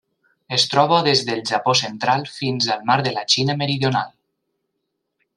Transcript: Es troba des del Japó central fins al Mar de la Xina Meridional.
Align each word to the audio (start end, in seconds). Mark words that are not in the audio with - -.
Es 0.55 0.63
troba 0.69 1.01
des 1.07 1.19
del 1.25 1.43
Japó 1.49 1.75
central 1.81 2.25
fins 2.37 2.69
al 2.75 2.81
Mar 2.87 2.95
de 3.09 3.13
la 3.19 3.25
Xina 3.35 3.57
Meridional. 3.63 4.09